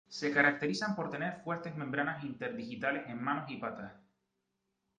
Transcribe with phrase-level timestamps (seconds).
[0.07, 3.93] Se caracterizan por tener fuertes membranas interdigitales en manos y patas.